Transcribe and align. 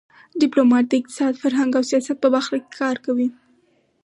ډيپلومات 0.41 0.85
د 0.87 0.93
اقتصاد، 0.99 1.33
فرهنګ 1.43 1.71
او 1.75 1.83
سیاست 1.89 2.17
په 2.21 2.29
برخه 2.35 2.55
کې 2.63 2.75
کار 2.81 2.95
کوي. 3.05 3.27